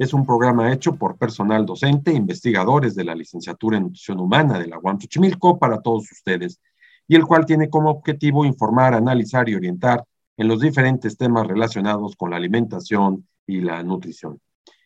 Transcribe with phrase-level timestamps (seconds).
[0.00, 4.66] es un programa hecho por personal docente, investigadores de la licenciatura en nutrición humana de
[4.66, 6.58] la UAM Xochimilco para todos ustedes,
[7.06, 10.02] y el cual tiene como objetivo informar, analizar y orientar
[10.38, 14.40] en los diferentes temas relacionados con la alimentación y la nutrición.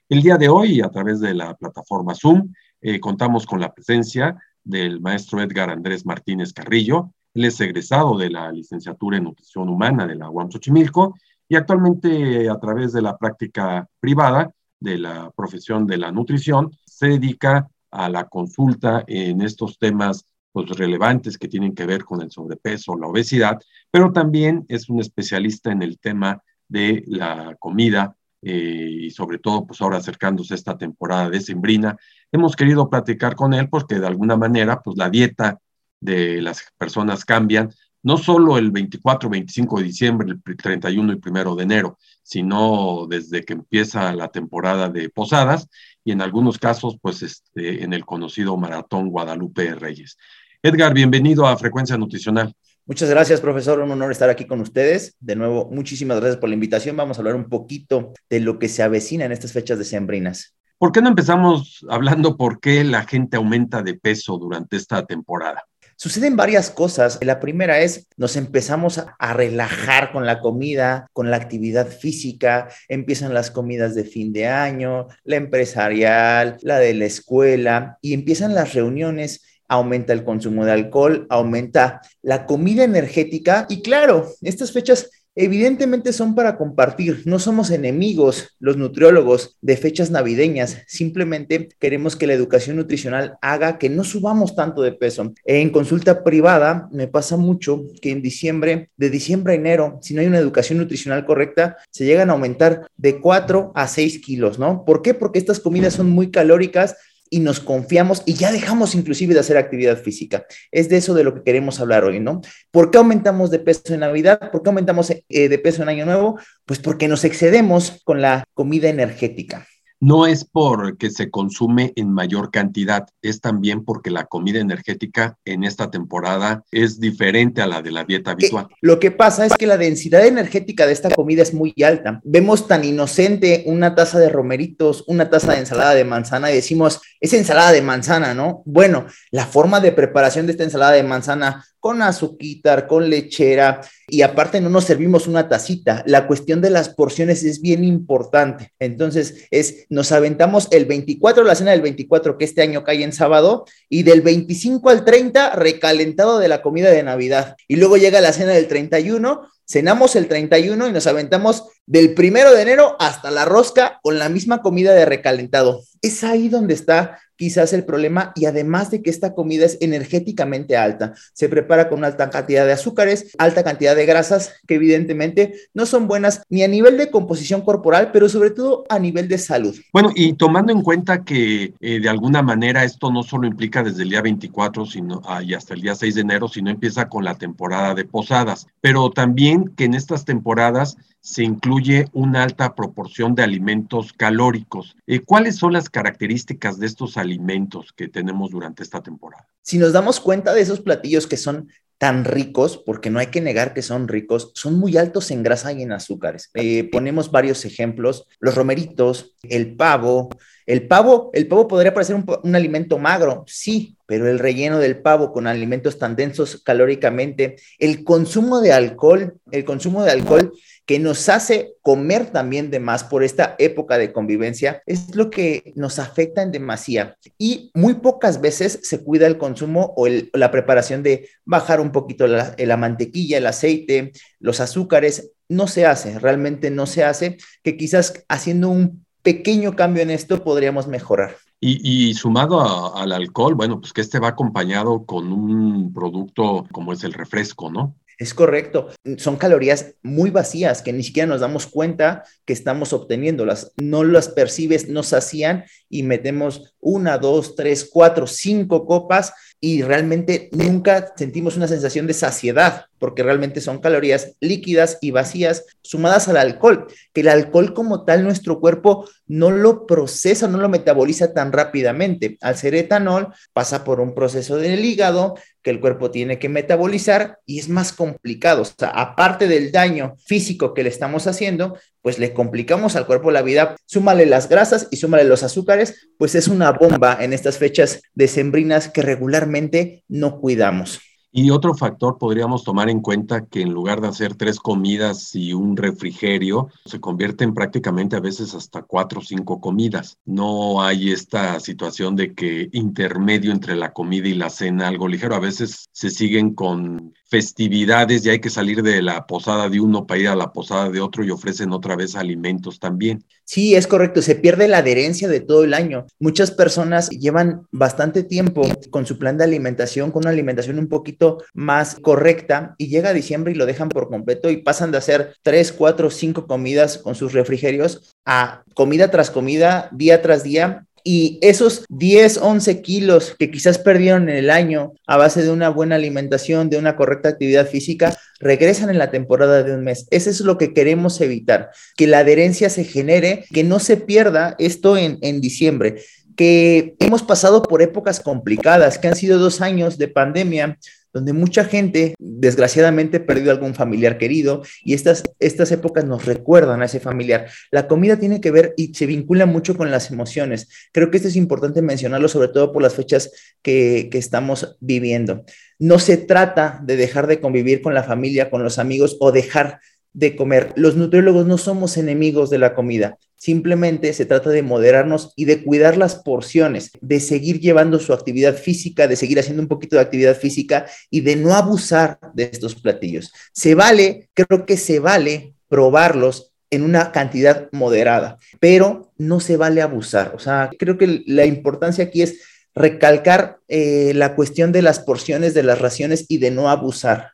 [0.09, 4.37] El día de hoy, a través de la plataforma Zoom, eh, contamos con la presencia
[4.65, 7.13] del maestro Edgar Andrés Martínez Carrillo.
[7.35, 11.15] Él es egresado de la licenciatura en nutrición humana de la UAM Xochimilco
[11.49, 14.51] y actualmente a través de la práctica privada
[14.85, 20.69] de la profesión de la nutrición, se dedica a la consulta en estos temas pues,
[20.71, 23.59] relevantes que tienen que ver con el sobrepeso, la obesidad,
[23.91, 29.67] pero también es un especialista en el tema de la comida eh, y sobre todo,
[29.67, 31.97] pues ahora acercándose a esta temporada de sembrina,
[32.31, 35.59] hemos querido platicar con él porque de alguna manera, pues la dieta
[35.99, 37.71] de las personas cambian,
[38.05, 43.45] no solo el 24, 25 de diciembre, el 31 y 1 de enero, sino desde
[43.45, 45.69] que empieza la temporada de posadas
[46.05, 50.19] y en algunos casos, pues este, en el conocido Maratón Guadalupe Reyes.
[50.63, 52.55] Edgar, bienvenido a Frecuencia Nutricional.
[52.85, 53.81] Muchas gracias, profesor.
[53.81, 55.17] Un honor estar aquí con ustedes.
[55.19, 56.99] De nuevo, muchísimas gracias por la invitación.
[56.99, 60.55] Vamos a hablar un poquito de lo que se avecina en estas fechas decembrinas.
[60.77, 65.65] ¿Por qué no empezamos hablando por qué la gente aumenta de peso durante esta temporada?
[65.97, 67.19] Suceden varias cosas.
[67.23, 73.33] La primera es, nos empezamos a relajar con la comida, con la actividad física, empiezan
[73.33, 78.75] las comidas de fin de año, la empresarial, la de la escuela, y empiezan las
[78.75, 79.43] reuniones.
[79.67, 83.67] Aumenta el consumo de alcohol, aumenta la comida energética.
[83.69, 90.13] Y claro, estas fechas Evidentemente son para compartir, no somos enemigos los nutriólogos de fechas
[90.13, 95.35] navideñas, simplemente queremos que la educación nutricional haga que no subamos tanto de peso.
[95.45, 100.21] En consulta privada me pasa mucho que en diciembre, de diciembre a enero, si no
[100.21, 104.85] hay una educación nutricional correcta, se llegan a aumentar de 4 a 6 kilos, ¿no?
[104.85, 105.15] ¿Por qué?
[105.15, 106.95] Porque estas comidas son muy calóricas,
[107.35, 110.47] y nos confiamos y ya dejamos inclusive de hacer actividad física.
[110.71, 112.43] Es de eso de lo que queremos hablar hoy, ¿no?
[112.71, 114.53] ¿Por qué aumentamos de peso en Navidad?
[114.53, 116.39] ¿Por qué aumentamos eh, de peso en Año Nuevo?
[116.65, 119.67] Pues porque nos excedemos con la comida energética
[120.05, 125.65] no es porque se consume en mayor cantidad, es también porque la comida energética en
[125.65, 128.69] esta temporada es diferente a la de la dieta habitual.
[128.83, 132.21] Lo que pasa es que la densidad energética de esta comida es muy alta.
[132.23, 137.01] Vemos tan inocente una taza de romeritos, una taza de ensalada de manzana y decimos,
[137.19, 138.63] es ensalada de manzana, ¿no?
[138.67, 144.23] Bueno, la forma de preparación de esta ensalada de manzana con azuquitar, con lechera, y
[144.23, 146.03] aparte no nos servimos una tacita.
[146.07, 148.73] La cuestión de las porciones es bien importante.
[148.79, 153.13] Entonces, es, nos aventamos el 24, la cena del 24, que este año cae en
[153.13, 157.55] sábado, y del 25 al 30, recalentado de la comida de Navidad.
[157.69, 162.53] Y luego llega la cena del 31, cenamos el 31 y nos aventamos del primero
[162.53, 165.83] de enero hasta la rosca con la misma comida de recalentado.
[166.03, 170.77] Es ahí donde está quizás el problema y además de que esta comida es energéticamente
[170.77, 175.55] alta, se prepara con una alta cantidad de azúcares, alta cantidad de grasas que evidentemente
[175.73, 179.39] no son buenas ni a nivel de composición corporal, pero sobre todo a nivel de
[179.39, 179.77] salud.
[179.93, 184.03] Bueno, y tomando en cuenta que eh, de alguna manera esto no solo implica desde
[184.03, 187.35] el día 24 sino, y hasta el día 6 de enero, sino empieza con la
[187.35, 193.43] temporada de posadas, pero también que en estas temporadas se incluye una alta proporción de
[193.43, 194.97] alimentos calóricos.
[195.07, 199.49] Eh, ¿Cuáles son las características de estos alimentos que tenemos durante esta temporada?
[199.63, 201.69] Si nos damos cuenta de esos platillos que son
[201.99, 205.73] tan ricos, porque no hay que negar que son ricos, son muy altos en grasa
[205.73, 206.51] y en azúcares.
[206.55, 210.31] Eh, ponemos varios ejemplos, los romeritos, el pavo,
[210.67, 215.03] El pavo, el pavo podría parecer un, un, alimento magro, sí, pero el relleno del
[215.03, 220.53] pavo con alimentos tan densos calóricamente, el consumo de alcohol, el consumo de alcohol
[220.87, 225.73] que nos hace comer también de más por esta época de convivencia, es lo que
[225.77, 227.17] nos afecta en demasía.
[227.39, 232.27] Y muy pocas veces se cuida el consumo o la preparación de bajar un poquito
[232.27, 235.31] la, la mantequilla, el aceite, los azúcares.
[235.49, 240.45] No se hace, realmente no se hace, que quizás haciendo un pequeño cambio en esto
[240.45, 241.37] podríamos mejorar.
[241.67, 247.05] Y, sumado al alcohol, bueno, pues que este va acompañado con un producto como es
[247.05, 247.97] el refresco, ¿no?
[248.19, 248.89] Es correcto.
[249.17, 253.73] Son calorías muy vacías que ni siquiera nos damos cuenta que estamos obteniéndolas.
[253.77, 260.51] No las percibes, nos hacían y metemos una, dos, tres, cuatro, cinco copas y realmente
[260.53, 266.39] nunca sentimos una sensación de saciedad, porque realmente son calorías líquidas y vacías sumadas al
[266.39, 271.53] alcohol, que el alcohol como tal nuestro cuerpo no lo procesa, no lo metaboliza tan
[271.53, 272.39] rápidamente.
[272.41, 277.41] Al ser etanol pasa por un proceso del hígado que el cuerpo tiene que metabolizar
[277.45, 278.63] y es más complicado.
[278.63, 283.31] O sea, aparte del daño físico que le estamos haciendo, pues le complicamos al cuerpo
[283.31, 283.77] la vida.
[283.85, 288.89] Súmale las grasas y súmale los azúcares, pues es una bomba en estas fechas decembrinas
[288.89, 291.01] que regularmente no cuidamos.
[291.37, 295.53] Y otro factor podríamos tomar en cuenta que en lugar de hacer tres comidas y
[295.53, 300.17] un refrigerio, se convierten prácticamente a veces hasta cuatro o cinco comidas.
[300.25, 305.35] No hay esta situación de que intermedio entre la comida y la cena algo ligero.
[305.35, 310.07] A veces se siguen con festividades y hay que salir de la posada de uno
[310.07, 313.25] para ir a la posada de otro y ofrecen otra vez alimentos también.
[313.43, 316.07] Sí, es correcto, se pierde la adherencia de todo el año.
[316.21, 321.43] Muchas personas llevan bastante tiempo con su plan de alimentación, con una alimentación un poquito
[321.55, 325.73] más correcta y llega diciembre y lo dejan por completo y pasan de hacer tres,
[325.73, 331.85] cuatro, cinco comidas con sus refrigerios a comida tras comida, día tras día y esos
[331.91, 336.71] 10, 11 kilos que quizás perdieron en el año a base de una buena alimentación,
[336.71, 340.07] de una correcta actividad física, regresan en la temporada de un mes.
[340.11, 344.57] Eso es lo que queremos evitar, que la adherencia se genere, que no se pierda
[344.59, 345.97] esto en, en diciembre
[346.37, 350.79] que hemos pasado por épocas complicadas, que han sido dos años de pandemia,
[351.15, 356.87] donde mucha gente desgraciadamente perdió algún familiar querido y estas, estas épocas nos recuerdan a
[356.87, 357.47] ese familiar.
[357.71, 360.69] La comida tiene que ver y se vincula mucho con las emociones.
[360.93, 363.31] Creo que esto es importante mencionarlo, sobre todo por las fechas
[363.63, 365.45] que, que estamos viviendo.
[365.79, 369.81] No se trata de dejar de convivir con la familia, con los amigos o dejar
[370.15, 370.73] de comer.
[370.77, 375.63] Los nutriólogos no somos enemigos de la comida, simplemente se trata de moderarnos y de
[375.63, 380.03] cuidar las porciones, de seguir llevando su actividad física, de seguir haciendo un poquito de
[380.03, 383.33] actividad física y de no abusar de estos platillos.
[383.53, 389.83] Se vale, creo que se vale probarlos en una cantidad moderada, pero no se vale
[389.83, 390.33] abusar.
[390.35, 392.41] O sea, creo que la importancia aquí es
[392.75, 397.34] recalcar eh, la cuestión de las porciones, de las raciones y de no abusar.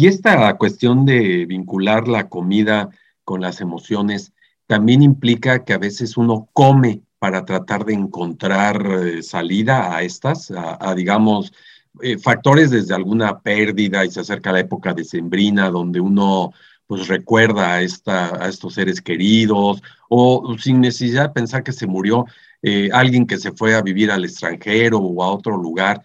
[0.00, 2.88] Y esta cuestión de vincular la comida
[3.24, 4.32] con las emociones
[4.68, 10.52] también implica que a veces uno come para tratar de encontrar eh, salida a estas,
[10.52, 11.52] a, digamos,
[12.00, 16.52] eh, factores desde alguna pérdida y se acerca la época decembrina donde uno
[16.86, 21.88] pues recuerda a, esta, a estos seres queridos o sin necesidad de pensar que se
[21.88, 22.24] murió
[22.62, 26.04] eh, alguien que se fue a vivir al extranjero o a otro lugar,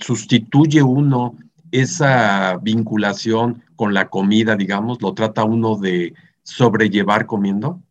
[0.00, 1.34] sustituye uno
[1.72, 6.14] esa vinculación con la comida, digamos, lo trata uno de
[6.44, 7.82] sobrellevar comiendo?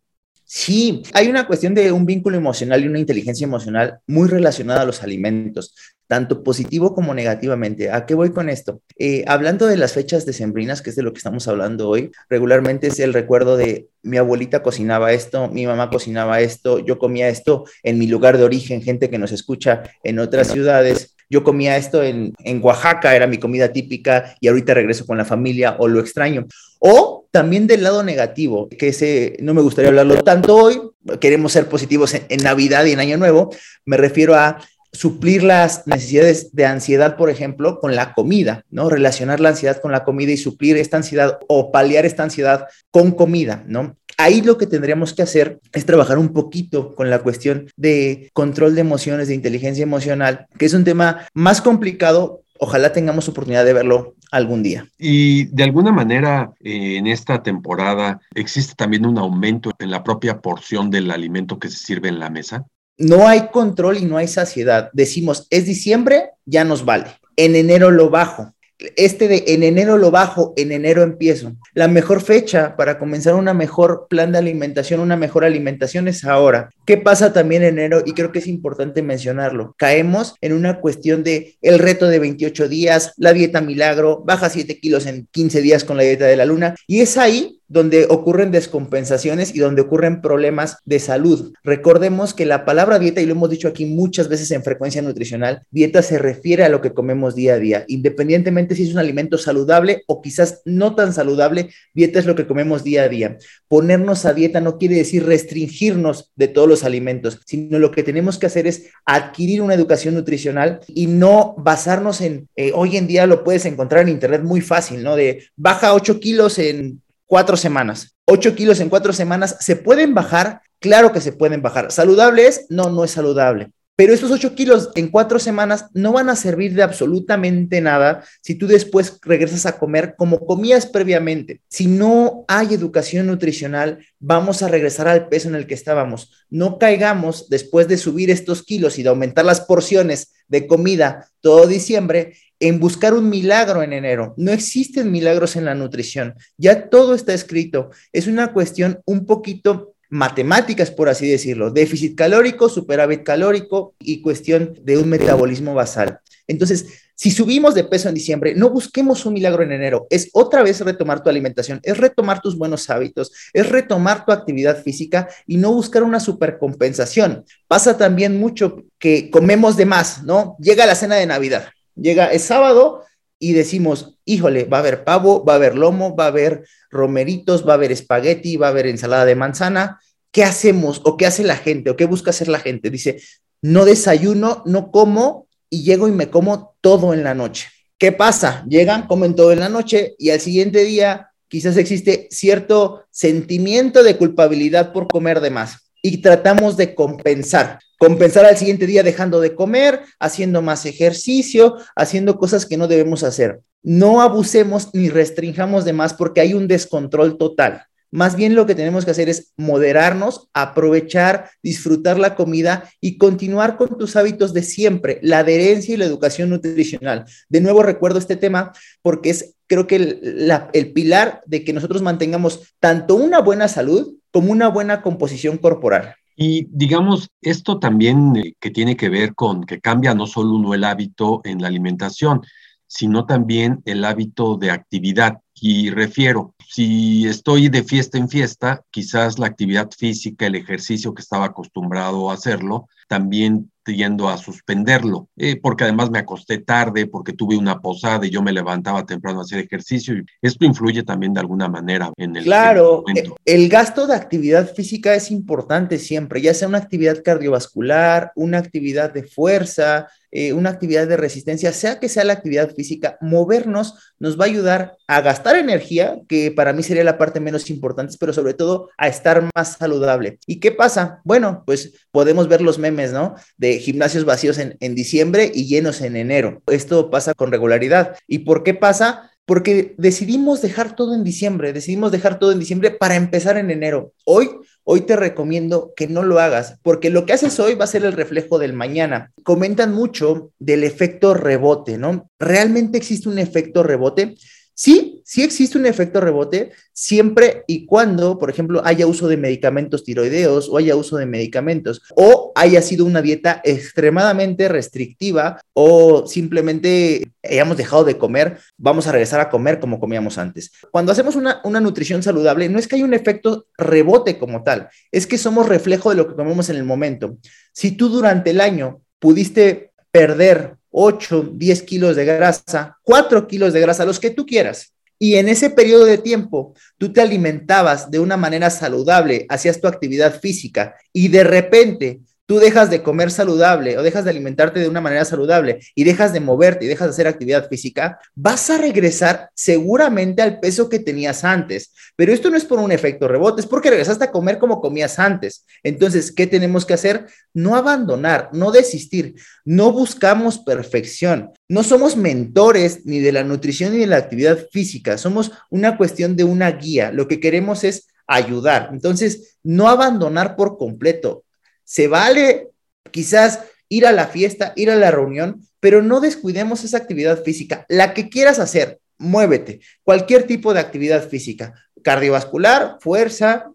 [0.54, 4.86] Sí, hay una cuestión de un vínculo emocional y una inteligencia emocional muy relacionada a
[4.86, 5.74] los alimentos,
[6.07, 7.90] tanto positivo como negativamente.
[7.90, 8.81] ¿A qué voy con esto?
[8.97, 12.88] Eh, hablando de las fechas decembrinas, que es de lo que estamos hablando hoy, regularmente
[12.88, 17.64] es el recuerdo de mi abuelita cocinaba esto, mi mamá cocinaba esto, yo comía esto
[17.81, 22.04] en mi lugar de origen, gente que nos escucha en otras ciudades yo comía esto
[22.04, 26.45] en, Oaxaca, era mi comida típica y ahorita regreso con la familia o lo extraño.
[26.80, 30.81] O también del lado negativo, que ese no me gustaría hablarlo tanto hoy,
[31.21, 33.50] queremos ser positivos en, Navidad y en Año Nuevo,
[33.85, 34.59] me refiero a
[34.92, 38.90] suplir las necesidades de ansiedad, por ejemplo, con la comida, ¿no?
[38.90, 43.11] Relacionar la ansiedad con la comida y suplir esta ansiedad o paliar esta ansiedad con
[43.11, 43.95] comida, ¿no?
[44.21, 48.75] Ahí lo que tendríamos que hacer es trabajar un poquito con la cuestión de control
[48.75, 52.44] de emociones, de inteligencia emocional, que es un tema más complicado.
[52.59, 54.85] Ojalá tengamos oportunidad de verlo algún día.
[54.99, 60.40] Y de alguna manera eh, en esta temporada existe también un aumento en la propia
[60.40, 62.68] porción del alimento que se sirve en la mesa.
[62.99, 64.92] No hay control y no hay saciedad.
[64.94, 67.07] Decimos, es diciembre, ya nos vale.
[67.37, 68.54] En enero lo bajo
[68.95, 71.54] este de en enero lo bajo, en enero empiezo.
[71.73, 76.69] La mejor fecha para comenzar una mejor plan de alimentación, una mejor alimentación es ahora.
[76.85, 78.04] ¿Qué pasa también en enero?
[78.06, 79.76] Y creo que es importante mencionarlo.
[79.78, 84.80] Caemos en una cuestión de el reto de 28 días, la dieta milagro, baja 7
[84.80, 86.76] kilos en 15 días con la dieta de la luna.
[86.88, 91.54] Y es ahí donde ocurren descompensaciones y donde ocurren problemas de salud.
[91.63, 95.63] Recordemos que la palabra dieta, y lo hemos dicho aquí muchas veces en frecuencia nutricional,
[95.71, 99.37] dieta se refiere a lo que comemos día a día, independientemente si es un alimento
[99.37, 103.37] saludable o quizás no tan saludable, dieta es lo que comemos día a día.
[103.69, 108.37] Ponernos a dieta no quiere decir restringirnos de todos los alimentos, sino lo que tenemos
[108.37, 113.25] que hacer es adquirir una educación nutricional y no basarnos en, eh, hoy en día
[113.28, 115.16] lo puedes encontrar en internet muy fácil, ¿no?
[115.16, 117.01] De baja 8 kilos en
[117.31, 118.18] cuatro semanas.
[118.26, 120.64] Ocho kilos en cuatro semanas, ¿se pueden bajar?
[120.80, 121.90] Claro que se pueden bajar.
[121.90, 122.66] ¿Saludable es?
[122.68, 123.71] No, no es saludable.
[123.95, 128.56] Pero esos ocho kilos en cuatro semanas no van a servir de absolutamente nada si
[128.56, 131.61] tú después regresas a comer como comías previamente.
[131.69, 136.31] Si no hay educación nutricional, vamos a regresar al peso en el que estábamos.
[136.50, 141.66] No caigamos después de subir estos kilos y de aumentar las porciones de comida todo
[141.66, 144.33] diciembre en buscar un milagro en enero.
[144.37, 146.35] No existen milagros en la nutrición.
[146.57, 147.89] Ya todo está escrito.
[148.13, 154.77] Es una cuestión un poquito matemáticas, por así decirlo, déficit calórico, superávit calórico y cuestión
[154.83, 156.19] de un metabolismo basal.
[156.47, 160.63] Entonces, si subimos de peso en diciembre, no busquemos un milagro en enero, es otra
[160.63, 165.57] vez retomar tu alimentación, es retomar tus buenos hábitos, es retomar tu actividad física y
[165.57, 167.45] no buscar una supercompensación.
[167.68, 170.57] Pasa también mucho que comemos de más, ¿no?
[170.59, 173.04] Llega la cena de Navidad Llega, es sábado
[173.40, 177.68] y decimos, híjole, va a haber pavo, va a haber lomo, va a haber romeritos,
[177.68, 180.00] va a haber espagueti, va a haber ensalada de manzana.
[180.31, 182.90] ¿Qué hacemos o qué hace la gente o qué busca hacer la gente?
[182.90, 183.21] Dice,
[183.62, 187.69] no desayuno, no como y llego y me como todo en la noche.
[187.98, 188.66] ¿Qué pasa?
[188.68, 194.18] Llegan, comen todo en la noche y al siguiente día quizás existe cierto sentimiento de
[194.18, 197.80] culpabilidad por comer de más y tratamos de compensar.
[198.02, 203.22] Compensar al siguiente día dejando de comer, haciendo más ejercicio, haciendo cosas que no debemos
[203.22, 203.62] hacer.
[203.84, 207.84] No abusemos ni restringamos de más porque hay un descontrol total.
[208.10, 213.78] Más bien lo que tenemos que hacer es moderarnos, aprovechar, disfrutar la comida y continuar
[213.78, 217.26] con tus hábitos de siempre, la adherencia y la educación nutricional.
[217.50, 222.02] De nuevo recuerdo este tema porque es creo que el, el pilar de que nosotros
[222.02, 226.16] mantengamos tanto una buena salud como una buena composición corporal.
[226.35, 230.73] Y digamos, esto también eh, que tiene que ver con que cambia no solo uno
[230.73, 232.42] el hábito en la alimentación,
[232.88, 235.40] sino también el hábito de actividad.
[235.54, 241.21] Y refiero, si estoy de fiesta en fiesta, quizás la actividad física, el ejercicio que
[241.21, 247.33] estaba acostumbrado a hacerlo, también yendo a suspenderlo, eh, porque además me acosté tarde, porque
[247.33, 250.16] tuve una posada y yo me levantaba temprano a hacer ejercicio.
[250.16, 252.44] Y esto influye también de alguna manera en el.
[252.44, 257.21] Claro, el, eh, el gasto de actividad física es importante siempre, ya sea una actividad
[257.23, 262.73] cardiovascular, una actividad de fuerza, eh, una actividad de resistencia, sea que sea la actividad
[262.73, 267.40] física, movernos nos va a ayudar a gastar energía, que para mí sería la parte
[267.40, 270.40] menos importante, pero sobre todo a estar más saludable.
[270.45, 271.21] ¿Y qué pasa?
[271.23, 273.35] Bueno, pues podemos ver los memes, ¿no?
[273.57, 276.61] De gimnasios vacíos en, en diciembre y llenos en enero.
[276.68, 278.16] Esto pasa con regularidad.
[278.28, 279.31] ¿Y por qué pasa?
[279.52, 284.14] Porque decidimos dejar todo en diciembre, decidimos dejar todo en diciembre para empezar en enero.
[284.24, 284.50] Hoy,
[284.86, 288.06] hoy te recomiendo que no lo hagas, porque lo que haces hoy va a ser
[288.06, 289.34] el reflejo del mañana.
[289.44, 292.30] Comentan mucho del efecto rebote, ¿no?
[292.40, 294.36] ¿Realmente existe un efecto rebote?
[294.81, 300.04] Sí, sí existe un efecto rebote siempre y cuando, por ejemplo, haya uso de medicamentos
[300.04, 307.31] tiroideos o haya uso de medicamentos o haya sido una dieta extremadamente restrictiva o simplemente
[307.44, 310.71] hayamos dejado de comer, vamos a regresar a comer como comíamos antes.
[310.90, 314.90] Cuando hacemos una, una nutrición saludable, no es que haya un efecto rebote como tal,
[315.11, 317.38] es que somos reflejo de lo que comemos en el momento.
[317.71, 323.81] Si tú durante el año pudiste perder 8, 10 kilos de grasa, 4 kilos de
[323.81, 324.94] grasa, los que tú quieras.
[325.18, 329.88] Y en ese periodo de tiempo tú te alimentabas de una manera saludable, hacías tu
[329.88, 332.21] actividad física y de repente
[332.52, 336.34] tú dejas de comer saludable o dejas de alimentarte de una manera saludable y dejas
[336.34, 341.00] de moverte y dejas de hacer actividad física, vas a regresar seguramente al peso que
[341.00, 341.94] tenías antes.
[342.18, 345.18] Pero esto no es por un efecto rebote, es porque regresaste a comer como comías
[345.18, 345.66] antes.
[345.81, 347.26] Entonces, ¿qué tenemos que hacer?
[347.54, 349.36] No abandonar, no desistir.
[349.64, 351.52] No buscamos perfección.
[351.70, 355.18] No somos mentores ni de la nutrición ni de la actividad física.
[355.18, 357.14] Somos una cuestión de una guía.
[357.14, 358.90] Lo que queremos es ayudar.
[358.92, 361.46] Entonces, no abandonar por completo
[361.92, 362.69] se vale
[363.12, 367.86] quizás ir a la fiesta, ir a la reunión, pero no descuidemos esa actividad física.
[367.90, 369.81] La que quieras hacer, muévete.
[370.04, 373.74] Cualquier tipo de actividad física, cardiovascular, fuerza,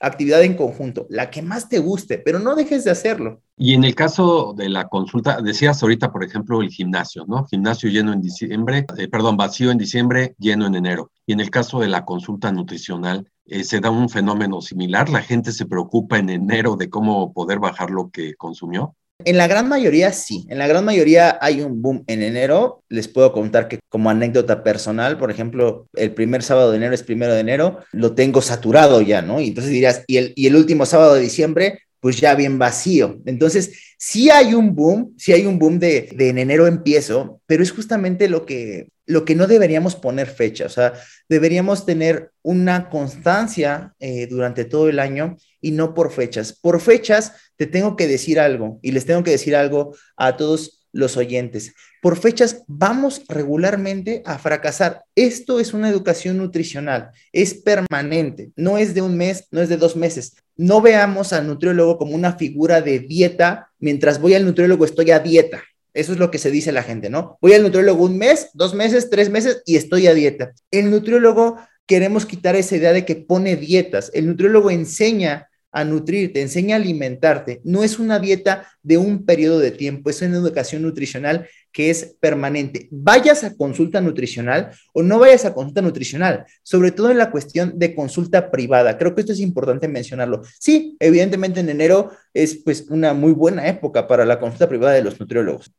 [0.00, 3.40] actividad en conjunto, la que más te guste, pero no dejes de hacerlo.
[3.56, 7.46] Y en el caso de la consulta, decías ahorita, por ejemplo, el gimnasio, ¿no?
[7.46, 11.10] Gimnasio lleno en diciembre, eh, perdón, vacío en diciembre, lleno en enero.
[11.24, 15.08] Y en el caso de la consulta nutricional, eh, se da un fenómeno similar.
[15.08, 18.94] La gente se preocupa en enero de cómo poder bajar lo que consumió.
[19.24, 22.82] En la gran mayoría sí, en la gran mayoría hay un boom en enero.
[22.88, 27.02] Les puedo contar que como anécdota personal, por ejemplo, el primer sábado de enero es
[27.02, 29.40] primero de enero, lo tengo saturado ya, ¿no?
[29.40, 33.20] Y entonces dirás, y el, y el último sábado de diciembre, pues ya bien vacío.
[33.26, 37.72] Entonces, sí hay un boom, sí hay un boom de, en enero empiezo, pero es
[37.72, 40.92] justamente lo que, lo que no deberíamos poner fecha, o sea,
[41.28, 46.52] deberíamos tener una constancia eh, durante todo el año y no por fechas.
[46.52, 50.85] Por fechas te tengo que decir algo y les tengo que decir algo a todos
[50.96, 51.74] los oyentes.
[52.02, 55.04] Por fechas vamos regularmente a fracasar.
[55.14, 59.76] Esto es una educación nutricional, es permanente, no es de un mes, no es de
[59.76, 60.36] dos meses.
[60.56, 63.70] No veamos al nutriólogo como una figura de dieta.
[63.78, 65.62] Mientras voy al nutriólogo estoy a dieta.
[65.92, 67.38] Eso es lo que se dice la gente, ¿no?
[67.40, 70.52] Voy al nutriólogo un mes, dos meses, tres meses y estoy a dieta.
[70.70, 74.10] El nutriólogo queremos quitar esa idea de que pone dietas.
[74.14, 77.60] El nutriólogo enseña a nutrirte, enseña a alimentarte.
[77.62, 82.16] No es una dieta de un periodo de tiempo, es una educación nutricional que es
[82.18, 82.88] permanente.
[82.90, 87.78] Vayas a consulta nutricional o no vayas a consulta nutricional, sobre todo en la cuestión
[87.78, 88.96] de consulta privada.
[88.96, 90.40] Creo que esto es importante mencionarlo.
[90.58, 95.02] Sí, evidentemente en enero es pues una muy buena época para la consulta privada de
[95.02, 95.70] los nutriólogos.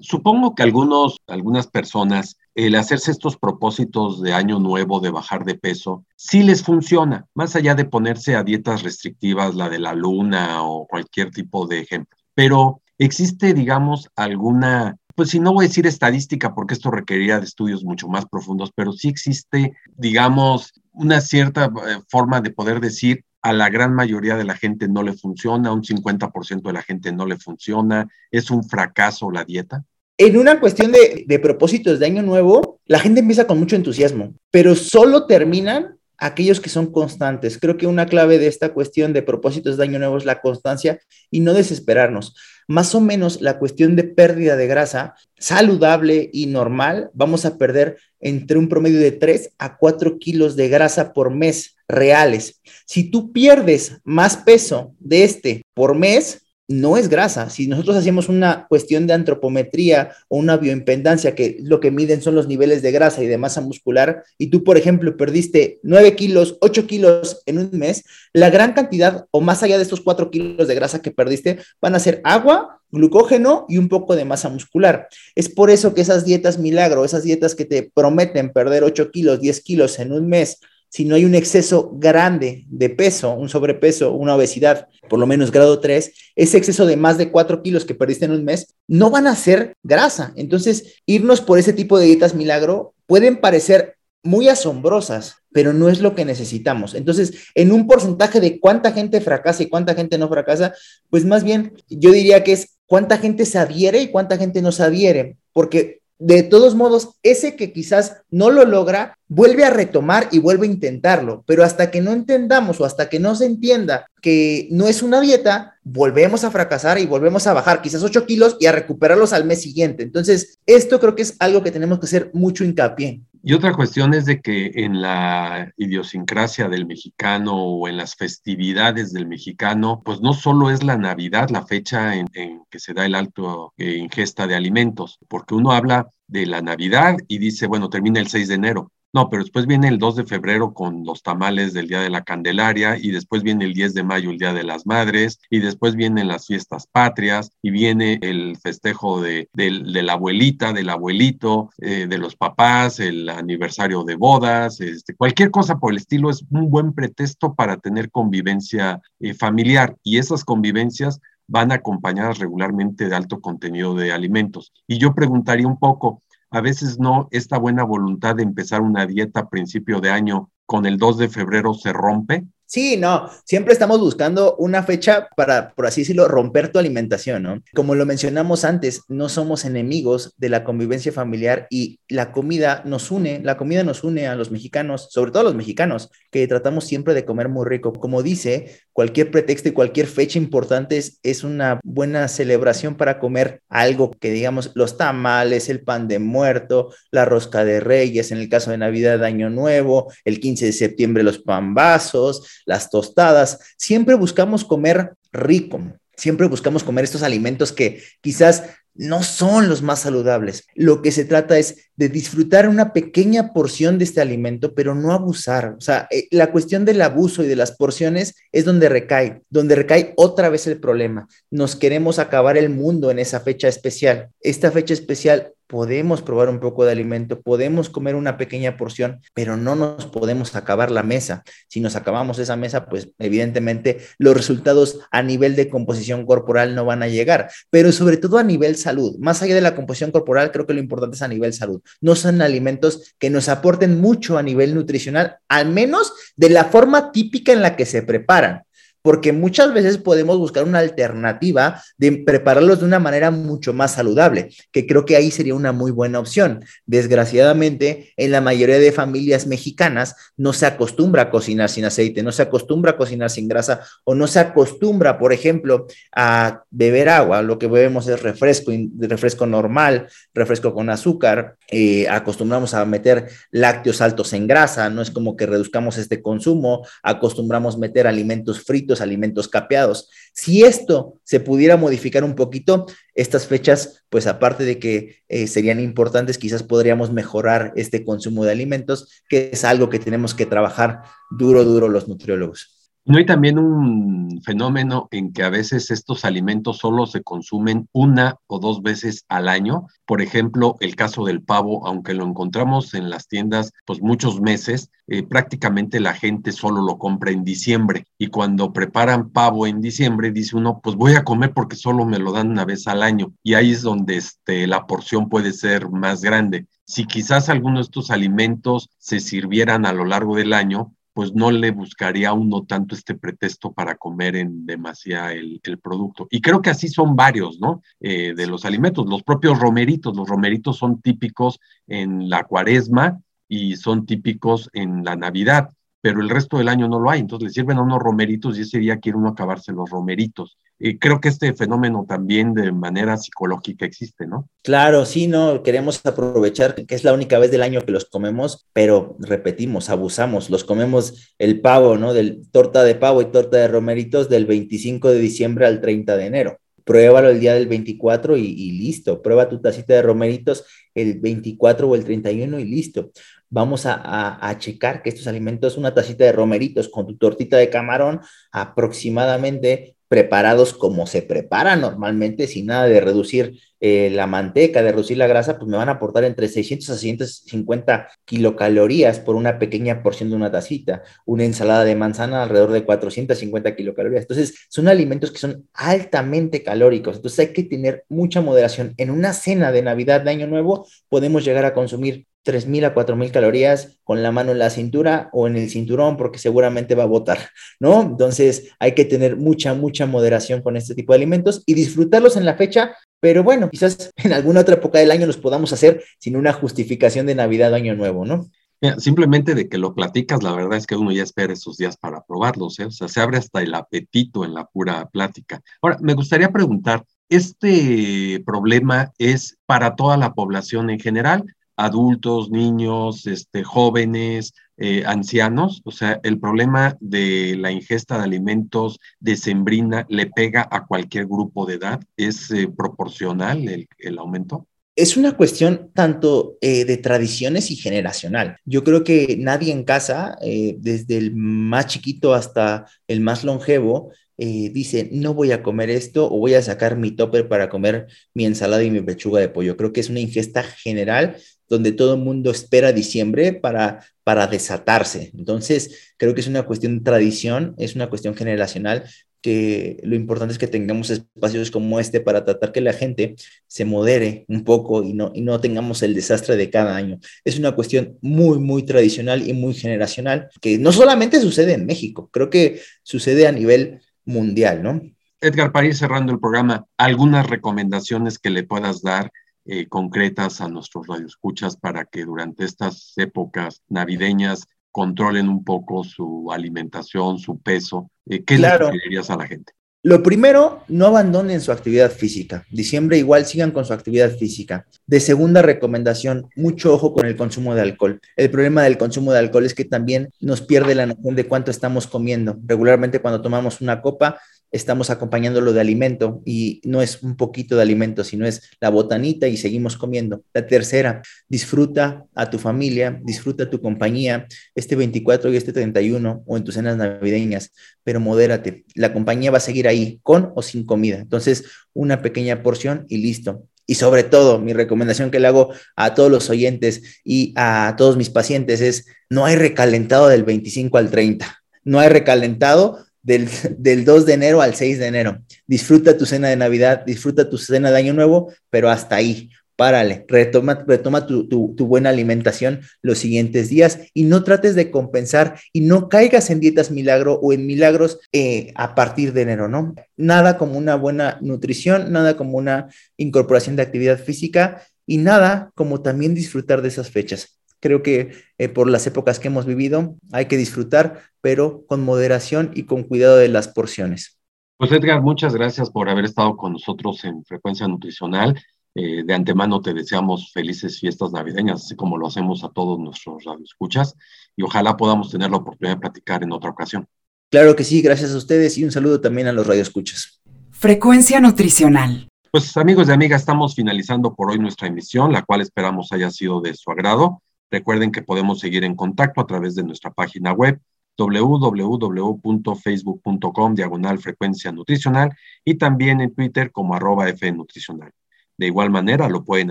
[0.00, 5.54] Supongo que algunos, algunas personas, el hacerse estos propósitos de año nuevo, de bajar de
[5.54, 10.62] peso, sí les funciona, más allá de ponerse a dietas restrictivas, la de la luna
[10.62, 12.18] o cualquier tipo de ejemplo.
[12.34, 17.46] Pero existe, digamos, alguna, pues si no voy a decir estadística, porque esto requeriría de
[17.46, 23.24] estudios mucho más profundos, pero sí existe, digamos, una cierta eh, forma de poder decir
[23.42, 27.12] a la gran mayoría de la gente no le funciona, un 50% de la gente
[27.12, 29.84] no le funciona, es un fracaso la dieta?
[30.18, 34.34] En una cuestión de, de, propósitos de año nuevo, la gente empieza con mucho entusiasmo,
[34.50, 37.58] pero solo terminan aquellos que son constantes.
[37.58, 41.00] Creo que una clave de esta cuestión de propósitos de año nuevo es la constancia
[41.30, 42.34] y no desesperarnos.
[42.70, 47.96] Más o menos la cuestión de pérdida de grasa saludable y normal, vamos a perder
[48.20, 52.60] entre un promedio de 3 a 4 kilos de grasa por mes reales.
[52.86, 57.50] Si tú pierdes más peso de este por mes, no es grasa.
[57.50, 62.36] Si nosotros hacemos una cuestión de antropometría o una bioimpedancia, que lo que miden son
[62.36, 66.58] los niveles de grasa y de masa muscular, y tú, por ejemplo, perdiste 9 kilos,
[66.60, 70.68] 8 kilos en un mes, la gran cantidad o más allá de estos 4 kilos
[70.68, 75.08] de grasa que perdiste van a ser agua, glucógeno y un poco de masa muscular.
[75.34, 79.40] Es por eso que esas dietas milagro, esas dietas que te prometen perder 8 kilos,
[79.40, 84.12] 10 kilos en un mes, si no hay un exceso grande de peso, un sobrepeso,
[84.12, 87.94] una obesidad, por lo menos grado 3, ese exceso de más de 4 kilos que
[87.94, 90.32] perdiste en un mes, no van a ser grasa.
[90.36, 96.00] Entonces, irnos por ese tipo de dietas milagro pueden parecer muy asombrosas, pero no es
[96.00, 96.94] lo que necesitamos.
[96.94, 100.74] Entonces, en un porcentaje de cuánta gente fracasa y cuánta gente no fracasa,
[101.08, 104.72] pues más bien yo diría que es cuánta gente se adhiere y cuánta gente no
[104.72, 110.28] se adhiere, porque de todos modos, ese que quizás no lo logra, vuelve a retomar
[110.30, 114.06] y vuelve a intentarlo, pero hasta que no entendamos o hasta que no se entienda
[114.20, 118.58] que no es una dieta, volvemos a fracasar y volvemos a bajar quizás 8 kilos
[118.60, 120.02] y a recuperarlos al mes siguiente.
[120.02, 123.22] Entonces, esto creo que es algo que tenemos que hacer mucho hincapié.
[123.42, 129.14] Y otra cuestión es de que en la idiosincrasia del mexicano o en las festividades
[129.14, 133.14] del mexicano, pues no solo es la Navidad la fecha en, que se da el
[133.14, 138.20] alto eh, ingesta de alimentos, porque uno habla de la Navidad y dice, bueno, termina
[138.20, 141.72] el 6 de enero, no, pero después viene el 2 de febrero con los tamales
[141.72, 144.62] del Día de la Candelaria y después viene el 10 de mayo, el Día de
[144.62, 150.72] las Madres, y después vienen las fiestas patrias y viene el festejo de, la abuelita,
[150.72, 155.98] del abuelito, eh, de los papás, el aniversario de bodas, este, cualquier cosa por el
[155.98, 162.38] estilo es un buen pretexto para tener convivencia eh, familiar y esas convivencias van acompañadas
[162.38, 164.72] regularmente de alto contenido de alimentos.
[164.86, 169.40] Y yo preguntaría un poco, a veces no, esta buena voluntad de empezar una dieta
[169.40, 172.46] a principio de año con el 2 de febrero se rompe.
[172.70, 177.60] Sí, no, siempre estamos buscando una fecha para, por así decirlo, romper tu alimentación, ¿no?
[177.74, 183.10] Como lo mencionamos antes, no somos enemigos de la convivencia familiar y la comida nos
[183.10, 186.84] une, la comida nos une a los mexicanos, sobre todo a los mexicanos, que tratamos
[186.84, 187.92] siempre de comer muy rico.
[187.92, 193.62] Como dice, cualquier pretexto y cualquier fecha importante es, es una buena celebración para comer
[193.68, 198.48] algo que digamos los tamales, el pan de muerto, la rosca de reyes, en el
[198.48, 203.58] caso de Navidad, Año Nuevo, el 15 de septiembre los pambazos, las tostadas.
[203.76, 205.80] Siempre buscamos comer rico,
[206.16, 210.66] siempre buscamos comer estos alimentos que quizás no son los más saludables.
[210.74, 215.12] Lo que se trata es de disfrutar una pequeña porción de este alimento, pero no
[215.12, 215.74] abusar.
[215.78, 219.76] O sea, eh, la cuestión del abuso y de las porciones es donde recae, donde
[219.76, 221.28] recae otra vez el problema.
[221.50, 224.28] Nos queremos acabar el mundo en esa fecha especial.
[224.40, 229.56] Esta fecha especial podemos probar un poco de alimento, podemos comer una pequeña porción, pero
[229.56, 231.44] no nos podemos acabar la mesa.
[231.68, 236.84] Si nos acabamos esa mesa, pues evidentemente los resultados a nivel de composición corporal no
[236.84, 239.16] van a llegar, pero sobre todo a nivel salud.
[239.20, 241.80] Más allá de la composición corporal, creo que lo importante es a nivel salud.
[242.00, 247.12] No son alimentos que nos aporten mucho a nivel nutricional, al menos de la forma
[247.12, 248.64] típica en la que se preparan
[249.02, 254.50] porque muchas veces podemos buscar una alternativa de prepararlos de una manera mucho más saludable,
[254.72, 256.64] que creo que ahí sería una muy buena opción.
[256.86, 262.32] Desgraciadamente, en la mayoría de familias mexicanas no se acostumbra a cocinar sin aceite, no
[262.32, 267.42] se acostumbra a cocinar sin grasa o no se acostumbra, por ejemplo, a beber agua.
[267.42, 274.00] Lo que bebemos es refresco, refresco normal, refresco con azúcar, eh, acostumbramos a meter lácteos
[274.00, 279.48] altos en grasa, no es como que reduzcamos este consumo, acostumbramos meter alimentos fritos alimentos
[279.48, 280.08] capeados.
[280.32, 285.80] Si esto se pudiera modificar un poquito, estas fechas, pues aparte de que eh, serían
[285.80, 291.02] importantes, quizás podríamos mejorar este consumo de alimentos, que es algo que tenemos que trabajar
[291.30, 292.79] duro, duro los nutriólogos.
[293.10, 298.36] ¿No hay también un fenómeno en que a veces estos alimentos solo se consumen una
[298.46, 299.88] o dos veces al año?
[300.06, 304.92] Por ejemplo, el caso del pavo, aunque lo encontramos en las tiendas pues muchos meses,
[305.08, 308.06] eh, prácticamente la gente solo lo compra en diciembre.
[308.16, 312.20] Y cuando preparan pavo en diciembre, dice uno, pues voy a comer porque solo me
[312.20, 313.32] lo dan una vez al año.
[313.42, 316.68] Y ahí es donde este, la porción puede ser más grande.
[316.84, 321.50] Si quizás algunos de estos alimentos se sirvieran a lo largo del año, pues no
[321.50, 326.26] le buscaría uno tanto este pretexto para comer en demasía el, producto.
[326.30, 327.82] Y creo que así son varios, ¿no?
[328.00, 333.76] Eh, de los alimentos, los propios romeritos, los romeritos son típicos en la cuaresma y
[333.76, 335.68] son típicos en la Navidad
[336.02, 337.20] pero el resto del año no lo hay.
[337.20, 340.56] Entonces le sirven a unos romeritos y ese día quiere uno acabarse los romeritos.
[340.80, 344.48] Y creo que este fenómeno también de manera psicológica existe, ¿no?
[344.62, 348.66] Claro, sí, no, queremos aprovechar que es la única vez del año que los comemos,
[348.72, 352.14] pero repetimos, abusamos, los comemos el pavo, ¿no?
[352.14, 356.26] Del torta de pavo y torta de romeritos del 25 de diciembre al 30 de
[356.26, 359.22] enero pruébalo el día del 24 y, listo.
[359.22, 363.12] Prueba tu tacita de romeritos el 24 o el 31 y listo
[363.50, 368.20] vamos a, checar que estos alimentos, una tacita de romeritos con tu tortita de camarón,
[368.52, 375.16] aproximadamente preparados como se prepara normalmente, sin nada de reducir eh, la manteca, de reducir
[375.16, 380.02] la grasa, pues me van a aportar entre 600 a 650 kilocalorías por una pequeña
[380.02, 381.04] porción de una tacita.
[381.26, 384.22] Una ensalada de manzana alrededor de 450 kilocalorías.
[384.22, 387.14] Entonces, son alimentos que son altamente calóricos.
[387.14, 388.94] Entonces, hay que tener mucha moderación.
[388.96, 393.30] En una cena de Navidad de Año Nuevo, podemos llegar a consumir 3.000 a 4.000
[393.30, 397.06] calorías con la mano en la cintura o en el cinturón porque seguramente va a
[397.06, 397.38] botar,
[397.78, 398.00] ¿no?
[398.02, 402.46] Entonces hay que tener mucha, mucha moderación con este tipo de alimentos y disfrutarlos en
[402.46, 406.36] la fecha, pero bueno, quizás en alguna otra época del año los podamos hacer sin
[406.36, 408.50] una justificación de Navidad o Año Nuevo, ¿no?
[408.98, 412.22] simplemente de que lo platicas, la verdad es que uno ya espera esos días para
[412.22, 412.86] probarlos, ¿eh?
[412.86, 415.60] o sea, se abre hasta el apetito en la pura plática.
[415.82, 421.44] Ahora, me gustaría preguntar, ¿este problema es para toda la población en general
[421.80, 425.82] adultos, niños, este, jóvenes, eh, ancianos.
[425.84, 431.26] O sea, el problema de la ingesta de alimentos de sembrina le pega a cualquier
[431.26, 432.00] grupo de edad.
[432.16, 434.66] ¿Es eh, proporcional el, aumento?
[434.96, 438.58] Es una cuestión tanto eh, de tradiciones y generacional.
[438.64, 445.10] Yo creo que nadie en casa, desde el más chiquito hasta el más longevo, dice,
[445.12, 448.82] no voy a comer esto o voy a sacar mi topper para comer mi ensalada
[448.82, 449.76] y mi pechuga de pollo.
[449.76, 451.36] Creo que es una ingesta general
[451.70, 455.30] donde todo el mundo espera diciembre para, para desatarse.
[455.34, 459.04] Entonces, creo que es una cuestión de tradición, es una cuestión generacional
[459.42, 463.84] que lo importante es que tengamos espacios como este para tratar que la gente se
[463.84, 467.18] modere un poco y no, y no tengamos el desastre de cada año.
[467.44, 472.28] Es una cuestión muy, muy tradicional y muy generacional, que no solamente sucede en México,
[472.30, 475.00] creo que sucede a nivel mundial, ¿no?
[475.40, 479.32] Edgar, para ir cerrando el programa, algunas recomendaciones que le puedas dar
[479.64, 486.50] eh, concretas a nuestros radioescuchas para que durante estas épocas navideñas controlen un poco su
[486.50, 488.10] alimentación, su peso.
[488.26, 489.72] Eh, ¿Qué le sugerirías a la gente?
[490.02, 492.64] Lo primero, no abandonen su actividad física.
[492.70, 494.86] Diciembre igual sigan con su actividad física.
[495.06, 498.18] De segunda recomendación, mucho ojo con el consumo de alcohol.
[498.34, 501.70] El problema del consumo de alcohol es que también nos pierde la noción de cuánto
[501.70, 502.58] estamos comiendo.
[502.64, 504.40] Regularmente cuando tomamos una copa
[504.72, 509.48] estamos acompañándolo de alimento y no es un poquito de alimento, sino es la botanita
[509.48, 510.42] y seguimos comiendo.
[510.54, 516.56] La tercera, disfruta a tu familia, disfruta tu compañía este 24 y este 31 o
[516.56, 517.72] en tus cenas navideñas,
[518.04, 518.84] pero modérate.
[518.94, 521.18] La compañía va a seguir ahí, con o sin comida.
[521.18, 523.66] Entonces, una pequeña porción y listo.
[523.86, 528.16] Y sobre todo, mi recomendación que le hago a todos los oyentes y a todos
[528.16, 531.60] mis pacientes es, no hay recalentado del 25 al 30.
[531.82, 535.42] No hay recalentado del, 2 de enero al 6 de enero.
[535.66, 539.50] Disfruta tu cena de Navidad, disfruta tu cena de Año Nuevo, pero hasta ahí.
[539.76, 545.80] Párale, retoma, retoma tu, buena alimentación los siguientes días y no trates de compensar y
[545.80, 549.94] no caigas en dietas milagro o en milagros eh, a partir de enero, ¿no?
[550.18, 556.02] Nada como una buena nutrición, nada como una incorporación de actividad física y nada como
[556.02, 557.59] también disfrutar de esas fechas.
[557.80, 562.70] Creo que eh, por las épocas que hemos vivido hay que disfrutar, pero con moderación
[562.74, 564.38] y con cuidado de las porciones.
[564.76, 568.58] Pues Edgar, muchas gracias por haber estado con nosotros en Frecuencia Nutricional.
[568.94, 573.44] Eh, de antemano te deseamos felices fiestas navideñas, así como lo hacemos a todos nuestros
[573.44, 574.16] radioescuchas,
[574.56, 577.06] y ojalá podamos tener la oportunidad de platicar en otra ocasión.
[577.50, 580.40] Claro que sí, gracias a ustedes y un saludo también a los radioescuchas.
[580.70, 582.28] Frecuencia Nutricional.
[582.50, 586.60] Pues amigos y amigas, estamos finalizando por hoy nuestra emisión, la cual esperamos haya sido
[586.60, 587.42] de su agrado.
[587.70, 590.78] Recuerden que podemos seguir en contacto a través de nuestra página web
[591.16, 598.12] www.facebook.com diagonal frecuencia nutricional y también en Twitter como arroba fnutricional.
[598.56, 599.70] De igual manera lo pueden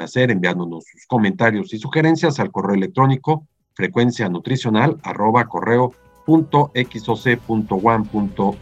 [0.01, 5.93] hacer enviándonos sus comentarios y sugerencias al correo electrónico frecuencia nutricional arroba correo
[6.25, 6.71] punto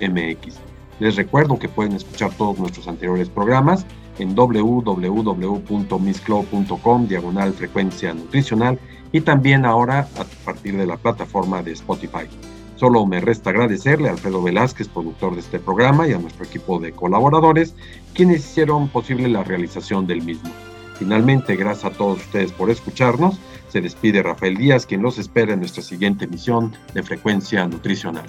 [0.02, 0.60] mx.
[1.00, 3.86] Les recuerdo que pueden escuchar todos nuestros anteriores programas
[4.19, 8.78] en www.misclo.com diagonal frecuencia nutricional
[9.11, 12.27] y también ahora a partir de la plataforma de Spotify.
[12.75, 16.79] Solo me resta agradecerle a Alfredo Velázquez, productor de este programa, y a nuestro equipo
[16.79, 17.73] de colaboradores,
[18.13, 20.51] quienes hicieron posible la realización del mismo.
[20.99, 23.39] Finalmente, gracias a todos ustedes por escucharnos.
[23.69, 28.25] Se despide Rafael Díaz, quien los espera en nuestra siguiente emisión de Frecuencia Nutricional.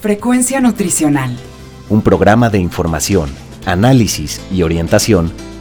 [0.00, 1.36] Frecuencia Nutricional.
[1.88, 3.30] Un programa de información,
[3.66, 5.32] análisis y orientación